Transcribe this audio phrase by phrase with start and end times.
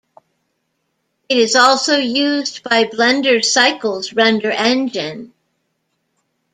[1.29, 5.31] It is also used by Blender's Cycles render engine.